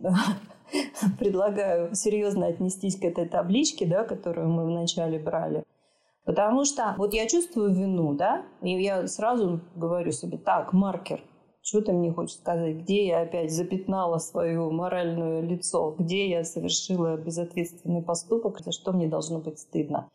[1.19, 5.65] предлагаю серьезно отнестись к этой табличке, да, которую мы вначале брали.
[6.25, 11.21] Потому что вот я чувствую вину, да, и я сразу говорю себе, так, маркер,
[11.65, 17.17] что ты мне хочешь сказать, где я опять запятнала свое моральное лицо, где я совершила
[17.17, 20.11] безответственный поступок, за что мне должно быть стыдно.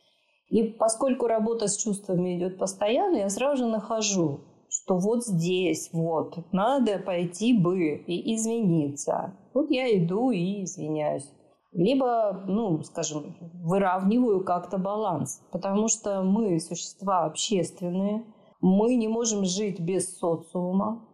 [0.49, 6.38] И поскольку работа с чувствами идет постоянно, я сразу же нахожу, что вот здесь вот
[6.51, 9.33] надо пойти бы и извиниться.
[9.55, 11.27] Вот я иду и извиняюсь.
[11.71, 18.23] Либо, ну, скажем, выравниваю как-то баланс, потому что мы существа общественные,
[18.62, 21.05] мы не можем жить без социума.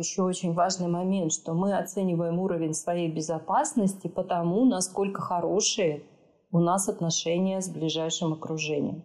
[0.00, 6.04] Еще очень важный момент, что мы оцениваем уровень своей безопасности по тому, насколько хорошие
[6.50, 9.04] у нас отношения с ближайшим окружением.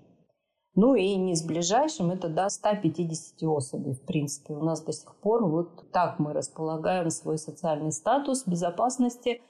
[0.73, 4.53] Ну и не с ближайшим, это до 150 особей, в принципе.
[4.53, 9.41] У нас до сих пор вот так мы располагаем свой социальный статус безопасности,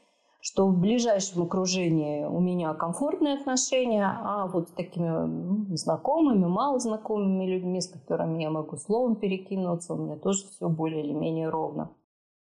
[0.46, 7.48] что в ближайшем окружении у меня комфортные отношения, а вот с такими ну, знакомыми, малознакомыми
[7.48, 11.90] людьми, с которыми я могу словом перекинуться, у меня тоже все более или менее ровно.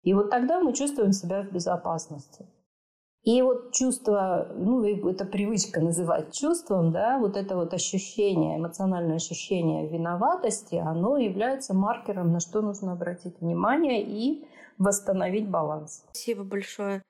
[0.04, 2.46] И вот тогда мы чувствуем себя в безопасности.
[3.24, 9.90] И вот чувство, ну, это привычка называть чувством, да, вот это вот ощущение, эмоциональное ощущение
[9.90, 16.04] виноватости, оно является маркером, на что нужно обратить внимание и восстановить баланс.
[16.12, 17.02] Спасибо большое.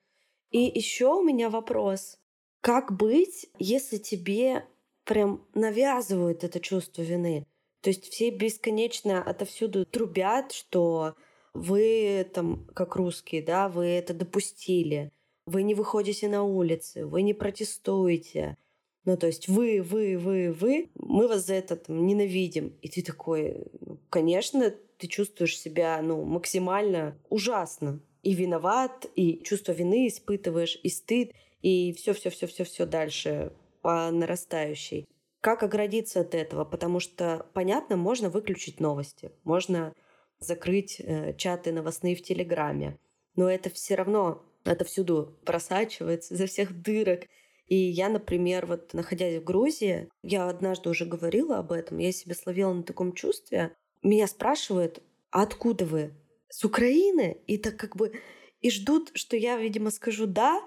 [0.50, 2.18] И еще у меня вопрос.
[2.60, 4.66] Как быть, если тебе
[5.04, 7.46] прям навязывают это чувство вины?
[7.82, 11.14] То есть все бесконечно отовсюду трубят, что
[11.54, 15.12] вы там, как русские, да, вы это допустили
[15.48, 18.56] вы не выходите на улицы, вы не протестуете.
[19.04, 22.76] Ну, то есть вы, вы, вы, вы, мы вас за это там, ненавидим.
[22.82, 28.00] И ты такой, ну, конечно, ты чувствуешь себя ну, максимально ужасно.
[28.22, 35.06] И виноват, и чувство вины испытываешь, и стыд, и все-все-все-все-все дальше по нарастающей.
[35.40, 36.64] Как оградиться от этого?
[36.64, 39.94] Потому что, понятно, можно выключить новости, можно
[40.40, 42.98] закрыть э, чаты новостные в Телеграме,
[43.36, 47.26] но это все равно это всюду просачивается, изо всех дырок.
[47.66, 52.34] И я, например, вот находясь в Грузии, я однажды уже говорила об этом, я себя
[52.34, 53.74] словила на таком чувстве.
[54.02, 56.12] Меня спрашивают, а откуда вы?
[56.48, 57.42] С Украины?
[57.46, 58.12] И так как бы...
[58.60, 60.60] И ждут, что я, видимо, скажу «да»,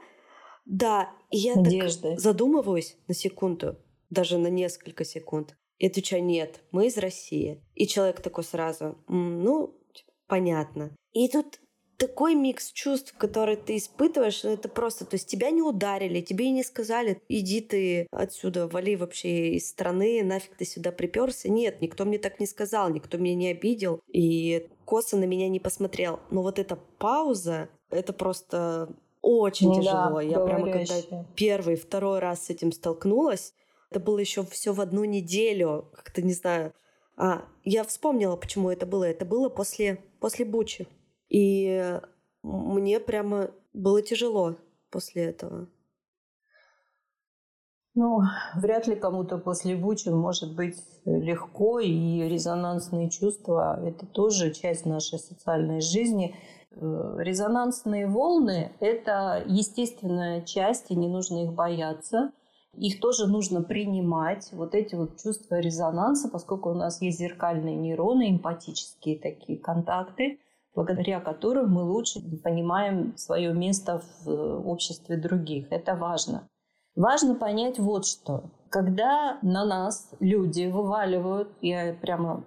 [0.65, 1.11] да.
[1.31, 2.11] И я Надежды.
[2.11, 3.77] так задумываюсь на секунду,
[4.09, 5.57] даже на несколько секунд.
[5.77, 7.63] И отвечаю «нет, мы из России».
[7.73, 9.79] И человек такой сразу «ну,
[10.27, 10.95] понятно».
[11.13, 11.59] И тут
[12.01, 16.51] такой микс чувств, который ты испытываешь, это просто, то есть тебя не ударили, тебе и
[16.51, 21.47] не сказали, иди ты отсюда, вали вообще из страны, нафиг ты сюда приперся.
[21.47, 25.59] Нет, никто мне так не сказал, никто меня не обидел и косо на меня не
[25.59, 26.19] посмотрел.
[26.31, 28.89] Но вот эта пауза, это просто
[29.21, 30.15] очень ну, тяжело.
[30.15, 30.95] Да, Я прямо когда
[31.35, 33.53] первый, второй раз с этим столкнулась,
[33.91, 36.73] это было еще все в одну неделю, как-то не знаю.
[37.15, 39.03] А, я вспомнила, почему это было.
[39.03, 40.87] Это было после, после Бучи.
[41.31, 41.97] И
[42.43, 44.57] мне прямо было тяжело
[44.89, 45.67] после этого.
[47.93, 48.19] Ну,
[48.55, 55.19] вряд ли кому-то после Бучи может быть легко, и резонансные чувства– это тоже часть нашей
[55.19, 56.35] социальной жизни.
[56.71, 62.31] Э, резонансные волны– это естественная часть, и не нужно их бояться.
[62.77, 68.31] Их тоже нужно принимать, вот эти вот чувства резонанса, поскольку у нас есть зеркальные нейроны,
[68.31, 70.39] эмпатические такие контакты–
[70.73, 75.71] благодаря которым мы лучше понимаем свое место в э, обществе других.
[75.71, 76.47] Это важно.
[76.95, 78.43] Важно понять вот что.
[78.69, 82.43] Когда на нас люди вываливают, я прямо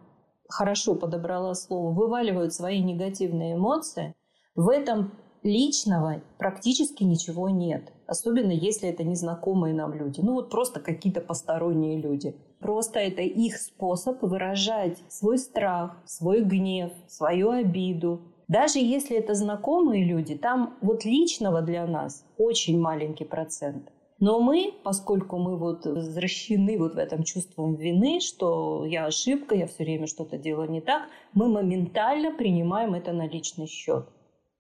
[0.49, 4.15] хорошо подобрала слово, вываливают свои негативные эмоции,
[4.55, 5.13] в этом
[5.45, 7.93] личного практически ничего нет.
[8.07, 10.21] Особенно если это незнакомые нам люди.
[10.21, 12.35] Ну вот просто какие-то посторонние люди.
[12.59, 18.23] Просто это их способ выражать свой страх, свой гнев, свою обиду.
[18.49, 23.91] Даже если это знакомые люди, там вот личного для нас очень маленький процент.
[24.21, 29.67] Но мы, поскольку мы вот возвращены вот в этом чувством вины, что я ошибка, я
[29.67, 34.09] все время что-то делаю не так, мы моментально принимаем это на личный счет.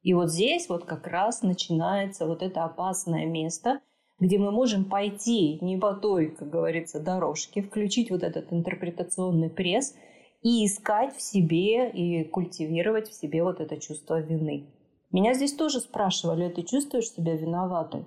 [0.05, 3.81] И вот здесь вот как раз начинается вот это опасное место,
[4.21, 9.95] где мы можем пойти не по той, как говорится, дорожке, включить вот этот интерпретационный пресс
[10.43, 14.67] и искать в себе и культивировать в себе вот это чувство вины.
[15.11, 18.05] Меня здесь тоже спрашивали, ты чувствуешь себя виноватой?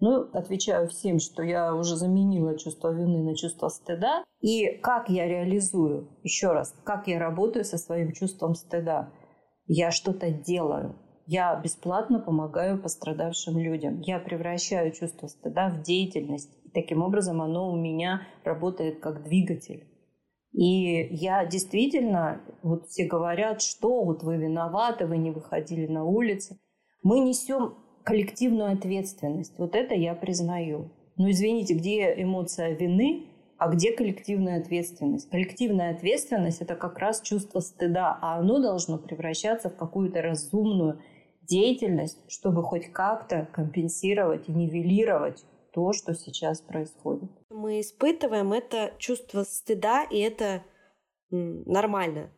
[0.00, 4.24] Ну, отвечаю всем, что я уже заменила чувство вины на чувство стыда.
[4.40, 9.12] И как я реализую, еще раз, как я работаю со своим чувством стыда?
[9.66, 10.96] Я что-то делаю.
[11.30, 14.00] Я бесплатно помогаю пострадавшим людям.
[14.00, 16.48] Я превращаю чувство стыда в деятельность.
[16.64, 19.86] И таким образом оно у меня работает как двигатель.
[20.52, 26.58] И я действительно, вот все говорят, что вот вы виноваты, вы не выходили на улицы.
[27.02, 27.74] Мы несем
[28.04, 29.58] коллективную ответственность.
[29.58, 30.90] Вот это я признаю.
[31.18, 33.26] Но извините, где эмоция вины,
[33.58, 35.28] а где коллективная ответственность?
[35.28, 41.02] Коллективная ответственность– это как раз чувство стыда, а оно должно превращаться в какую-то разумную
[41.48, 47.30] деятельность, чтобы хоть как-то компенсировать и нивелировать то, что сейчас происходит.
[47.50, 50.62] Мы испытываем это чувство стыда, и это
[51.30, 52.30] нормально.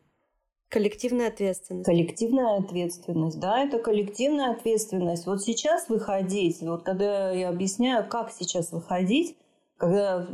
[0.69, 1.85] Коллективная ответственность.
[1.85, 5.25] Коллективная ответственность, да, это коллективная ответственность.
[5.27, 9.37] Вот сейчас выходить, вот когда я объясняю, как сейчас выходить,
[9.77, 10.27] когда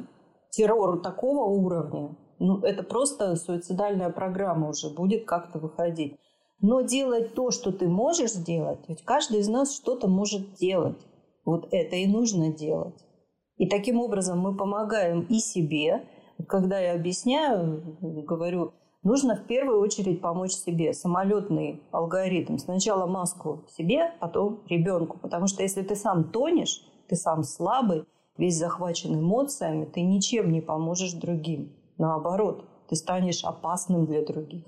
[0.51, 6.17] террор такого уровня, ну, это просто суицидальная программа уже будет как-то выходить.
[6.61, 10.97] Но делать то, что ты можешь сделать, ведь каждый из нас что-то может делать.
[11.45, 12.95] Вот это и нужно делать.
[13.57, 16.07] И таким образом мы помогаем и себе.
[16.47, 20.93] Когда я объясняю, говорю, нужно в первую очередь помочь себе.
[20.93, 22.57] Самолетный алгоритм.
[22.57, 25.17] Сначала маску себе, потом ребенку.
[25.19, 28.03] Потому что если ты сам тонешь, ты сам слабый,
[28.37, 31.73] весь захвачен эмоциями, ты ничем не поможешь другим.
[31.97, 34.65] Наоборот, ты станешь опасным для других.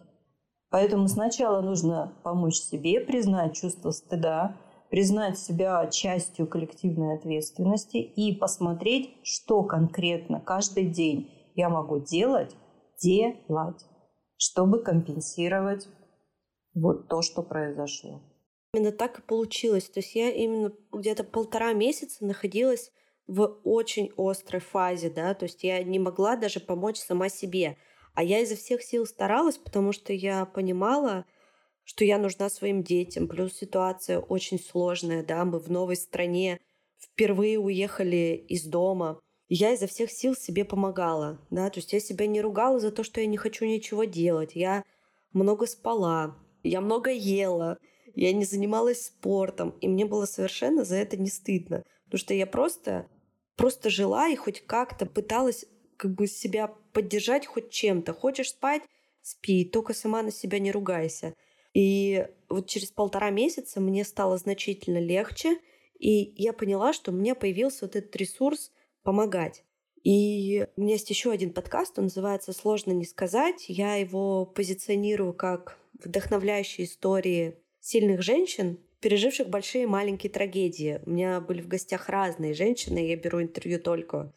[0.70, 4.56] Поэтому сначала нужно помочь себе, признать чувство стыда,
[4.90, 12.56] признать себя частью коллективной ответственности и посмотреть, что конкретно каждый день я могу делать,
[13.02, 13.86] делать,
[14.38, 15.88] чтобы компенсировать
[16.74, 18.22] вот то, что произошло.
[18.74, 19.90] Именно так и получилось.
[19.90, 22.92] То есть я именно где-то полтора месяца находилась
[23.28, 27.78] в очень острой фазе, да, то есть я не могла даже помочь сама себе.
[28.20, 31.24] А я изо всех сил старалась, потому что я понимала,
[31.86, 33.30] что я нужна своим детям.
[33.30, 36.60] Плюс ситуация очень сложная, да, мы в новой стране,
[36.98, 39.22] впервые уехали из дома.
[39.48, 43.06] я изо всех сил себе помогала, да, то есть я себя не ругала за то,
[43.06, 44.52] что я не хочу ничего делать.
[44.54, 44.84] Я
[45.32, 47.78] много спала, я много ела,
[48.16, 52.48] я не занималась спортом, и мне было совершенно за это не стыдно, потому что я
[52.48, 53.08] просто,
[53.56, 55.64] просто жила и хоть как-то пыталась
[56.00, 58.14] как бы себя поддержать хоть чем-то.
[58.14, 58.84] Хочешь спать?
[59.22, 61.36] Спи, только сама на себя не ругайся.
[61.74, 65.58] И вот через полтора месяца мне стало значительно легче,
[66.00, 68.72] и я поняла, что у меня появился вот этот ресурс
[69.04, 69.66] помогать.
[70.06, 73.66] И у меня есть еще один подкаст, он называется «Сложно не сказать».
[73.68, 81.02] Я его позиционирую как вдохновляющие истории сильных женщин, переживших большие и маленькие трагедии.
[81.06, 84.34] У меня были в гостях разные женщины, я беру интервью только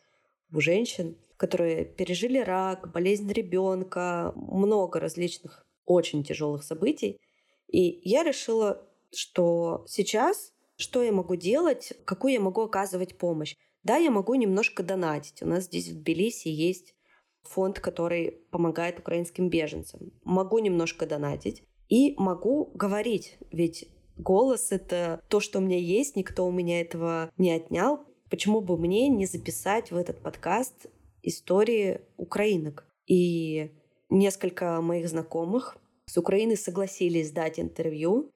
[0.53, 7.19] у женщин, которые пережили рак, болезнь ребенка, много различных очень тяжелых событий.
[7.67, 13.57] И я решила, что сейчас что я могу делать, какую я могу оказывать помощь.
[13.83, 15.43] Да, я могу немножко донатить.
[15.43, 16.95] У нас здесь в Тбилиси есть
[17.43, 20.13] фонд, который помогает украинским беженцам.
[20.23, 26.47] Могу немножко донатить и могу говорить, ведь голос— это то, что у меня есть, никто
[26.47, 28.05] у меня этого не отнял.
[28.31, 30.89] Почему бы мне не записать в этот подкаст
[31.23, 32.87] истории украинок?
[33.07, 33.73] И
[34.11, 38.31] несколько моих знакомых с Украины согласились дать интервью.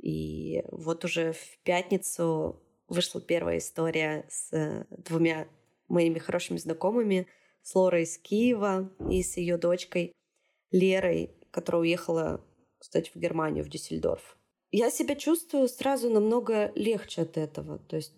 [0.00, 5.48] И вот уже в пятницу вышла первая история с э, двумя
[5.88, 7.26] моими хорошими знакомыми,
[7.62, 10.12] с Лорой из Киева и с ее дочкой
[10.70, 12.44] Лерой, которая уехала,
[12.78, 14.36] кстати, в Германию, в Дюссельдорф.
[14.70, 17.78] Я себя чувствую сразу намного легче от этого.
[17.78, 18.14] То есть,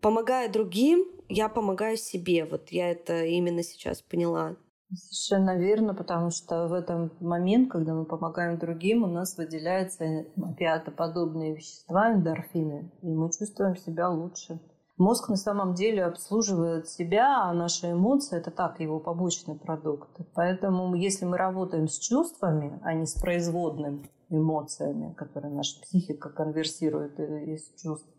[0.00, 2.44] помогая другим, я помогаю себе.
[2.44, 4.56] Вот я это именно сейчас поняла.
[4.92, 11.54] Совершенно верно, потому что в этом момент, когда мы помогаем другим, у нас выделяются опиатоподобные
[11.54, 14.58] вещества, эндорфины, и мы чувствуем себя лучше.
[14.98, 20.10] Мозг на самом деле обслуживает себя, а наши эмоции– это так, его побочный продукт.
[20.34, 27.18] Поэтому если мы работаем с чувствами, а не с производными эмоциями, которые наша психика конверсирует
[27.18, 28.10] из чувств,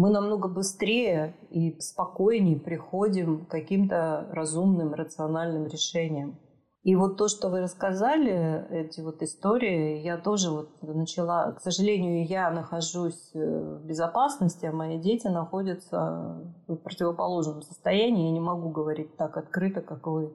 [0.00, 6.38] мы намного быстрее и спокойнее приходим к каким-то разумным, рациональным решениям.
[6.82, 12.26] И вот то, что вы рассказали, эти вот истории, я тоже вот начала, к сожалению,
[12.26, 18.28] я нахожусь э, в безопасности, а мои дети находятся в противоположном состоянии.
[18.28, 20.34] Я не могу говорить так открыто, как вы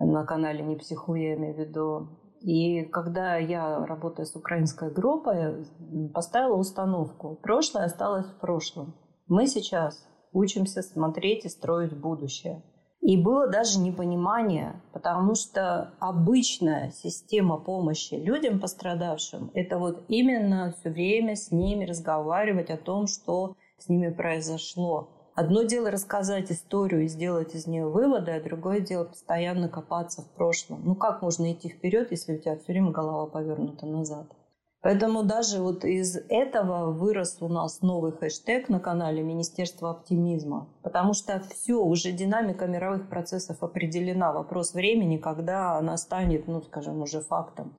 [0.00, 2.08] на канале «Не психуй», я имею в виду.
[2.40, 5.64] И когда я, работая с украинской группой,
[6.12, 8.96] поставила установку «Прошлое осталось в прошлом».
[9.26, 12.62] Мы сейчас учимся смотреть и строить будущее.
[13.00, 20.90] И было даже непонимание, потому что обычная система помощи людям пострадавшим– это вот именно все
[20.90, 25.08] время с ними разговаривать о том, что с ними произошло.
[25.34, 30.30] Одно дело рассказать историю и сделать из нее выводы, а другое дело постоянно копаться в
[30.34, 30.82] прошлом.
[30.84, 34.26] Ну как можно идти вперед, если у тебя все время голова повернута назад?
[34.84, 40.68] Поэтому даже вот из этого вырос у нас новый хэштег на канале Министерство оптимизма.
[40.82, 44.34] Потому что все, уже динамика мировых процессов определена.
[44.34, 47.78] Вопрос времени, когда она станет, ну, скажем, уже фактом.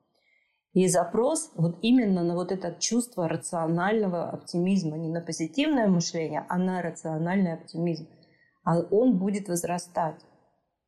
[0.73, 6.57] И запрос вот именно на вот это чувство рационального оптимизма, не на позитивное мышление, а
[6.57, 8.07] на рациональный оптимизм.
[8.63, 10.19] А он будет возрастать.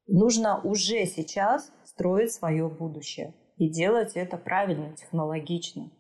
[0.08, 5.92] Нужно уже сейчас строить свое будущее и делать это правильно, технологично.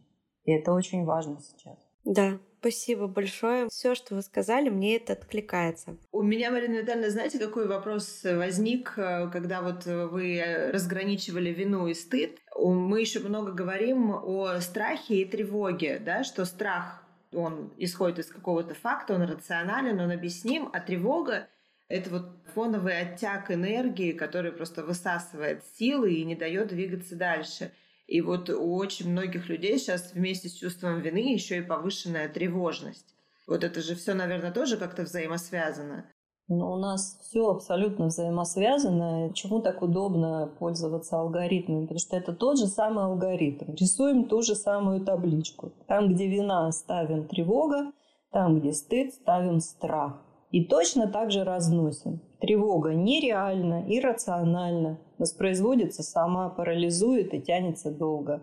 [0.48, 1.78] И это очень важно сейчас.
[2.04, 3.68] Да, Спасибо большое.
[3.70, 5.95] Все, что вы сказали, мне это откликается.
[6.12, 11.93] У меня, Марина Витальевна, знаете, какой вопрос возник, э, когда вот вы разграничивали вину и
[11.93, 12.39] стыд?
[12.56, 18.74] Мы еще много говорим о страхе и тревоге, да, что страх он исходит из какого-то
[18.74, 21.48] факта, он рационален, он объясним, а тревога—
[21.89, 22.26] это вот
[22.56, 27.72] фоновый оттяг энергии, который просто высасывает силы и не дает двигаться дальше—
[28.08, 33.14] и вот у очень многих людей сейчас вместе с чувством вины еще и повышенная тревожность.
[33.45, 36.05] Вот это же все, наверное, тоже как-то взаимосвязано.
[36.49, 39.34] Но у нас все абсолютно взаимосвязано.
[39.34, 41.82] Чему так удобно пользоваться алгоритмами?
[41.82, 43.74] Потому что это тот же самый алгоритм.
[43.74, 45.74] Рисуем ту же самую табличку.
[45.88, 47.91] Там, где вина, ставим тревога.
[48.32, 50.22] Там, где стыд, ставим страх.
[50.52, 52.22] И точно так же разносим.
[52.39, 58.41] Тревога нереальна, иррациональна, воспроизводится сама, парализует и тянется долго.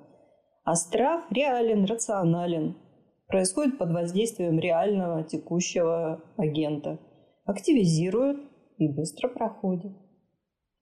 [0.65, 2.77] А страх реален, рационален,
[3.27, 6.99] происходит под воздействием реального текущего агента.
[7.45, 8.39] Активизирует
[8.79, 9.93] и быстро проходит.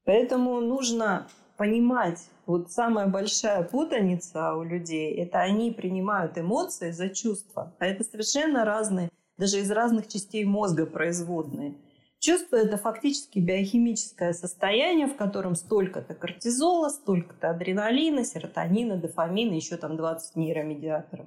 [0.05, 7.77] Поэтому нужно понимать, вот самая большая путаница у людей, это они принимают эмоции за чувства,
[7.79, 9.11] а это совершенно разные
[9.43, 11.75] даже из разных частей мозга производные.
[12.21, 19.97] Чувство– это фактически биохимическое состояние, в котором столько-то кортизола, столько-то адреналина, серотонина, дофамина, еще там
[19.97, 21.27] 20 нейромедиаторов.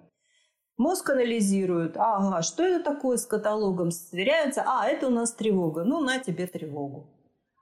[0.78, 5.99] Мозг анализирует, ага, что это такое с каталогом, сверяются, а, это у нас тревога, ну,
[5.99, 7.09] на тебе тревогу.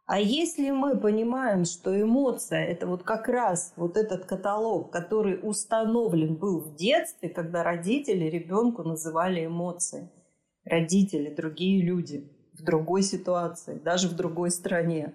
[0.06, 6.36] А если мы понимаем, что эмоция– это вот как раз вот этот каталог, который установлен
[6.36, 10.12] был в детстве, когда родители ребенку называли эмоции–
[10.66, 15.14] родители, другие люди в другой ситуации, даже в другой стране,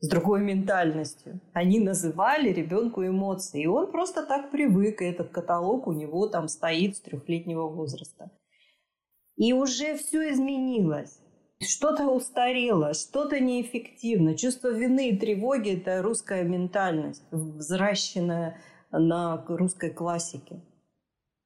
[0.00, 1.40] с другой ментальностью.
[1.52, 6.48] Они называли ребенку эмоции, и он просто так привык, и этот каталог у него там
[6.48, 8.30] стоит с трехлетнего возраста.
[9.36, 11.20] И уже все изменилось.
[11.60, 14.36] Что-то устарело, что-то неэффективно.
[14.36, 18.60] Чувство вины и тревоги– это русская ментальность, взращенная
[18.92, 20.60] на русской классике.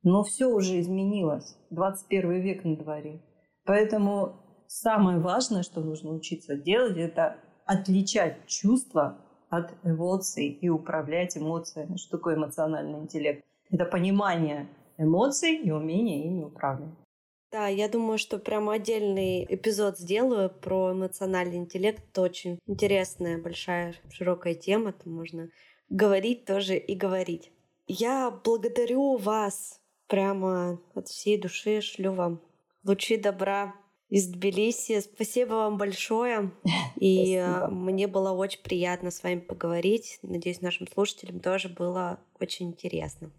[0.03, 1.57] Но все уже изменилось.
[1.71, 3.21] 21 век на дворе.
[3.65, 4.37] Поэтому
[4.67, 7.37] самое важное, что нужно учиться делать, это
[7.67, 11.97] отличать чувства от эмоций и управлять эмоциями.
[11.97, 13.45] Что такое эмоциональный интеллект?
[13.71, 16.95] Это понимание эмоций и умение ими управлять.
[17.53, 22.03] Да, я думаю, что прямо отдельный эпизод сделаю про эмоциональный интеллект.
[22.11, 24.93] Это очень интересная, большая, широкая тема.
[24.93, 25.51] Там можно
[25.91, 27.53] говорить тоже и говорить.
[27.87, 29.82] Я благодарю вас
[30.13, 32.43] прямо от всей души шлю вам
[32.85, 33.75] лучи добра
[34.11, 35.01] из Тбилиси.
[35.01, 36.53] Спасибо вам большое.
[37.01, 40.19] И э, мне было очень приятно с вами поговорить.
[40.23, 43.31] Надеюсь, нашим слушателям тоже было очень интересно.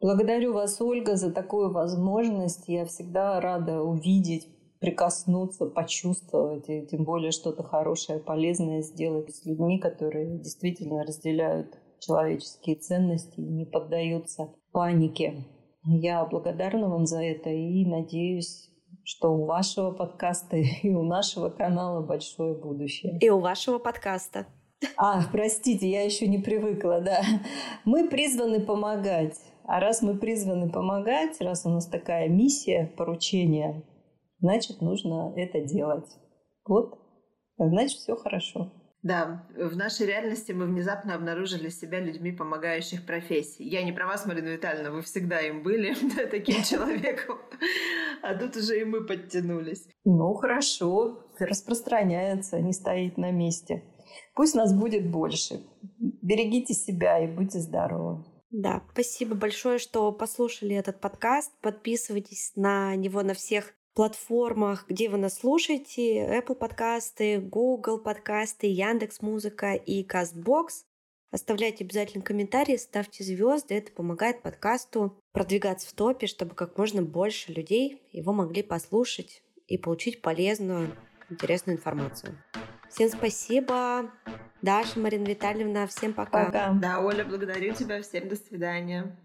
[0.00, 2.64] Благодарю вас, Ольга, за такую возможность.
[2.66, 4.48] Я всегда рада увидеть
[4.80, 12.76] прикоснуться, почувствовать, и тем более что-то хорошее, полезное сделать с людьми, которые действительно разделяют человеческие
[12.76, 15.44] ценности и не поддаются панике.
[15.84, 18.70] Я благодарна вам за это и надеюсь,
[19.04, 23.18] что у вашего подкаста и у нашего канала большое будущее.
[23.20, 24.46] И у вашего подкаста.
[24.96, 27.22] А, простите, я еще не привыкла, да.
[27.84, 29.38] Мы призваны помогать.
[29.64, 33.84] А раз мы призваны помогать, раз у нас такая миссия, поручение,
[34.40, 36.08] значит, нужно это делать.
[36.66, 36.98] Вот,
[37.56, 38.72] значит, все хорошо.
[39.02, 43.64] Да, в нашей реальности мы внезапно обнаружили себя людьми помогающих профессий.
[43.64, 45.94] Я не про вас, Марина Витальевна, вы всегда им были
[46.30, 47.38] таким человеком.
[48.22, 49.88] А тут уже и мы подтянулись.
[50.04, 53.82] Ну, хорошо, распространяется, не стоит на месте.
[54.34, 55.64] Пусть нас будет больше.
[55.98, 58.24] Берегите себя и будьте здоровы.
[58.50, 61.50] Да, спасибо большое, что послушали этот подкаст.
[61.60, 66.26] Подписывайтесь на него на всех платформах, где вы нас слушаете.
[66.26, 70.84] Apple подкасты, Google подкасты, Яндекс Музыка и Castbox.
[71.30, 73.74] Оставляйте обязательно комментарии, ставьте звезды.
[73.74, 79.78] Это помогает подкасту продвигаться в топе, чтобы как можно больше людей его могли послушать и
[79.78, 80.94] получить полезную,
[81.30, 82.36] интересную информацию.
[82.90, 84.10] Всем спасибо.
[84.60, 86.44] Даша, Марина Витальевна, всем пока.
[86.44, 86.72] Пока.
[86.74, 88.02] Да, Оля, благодарю тебя.
[88.02, 89.16] Всем до свидания.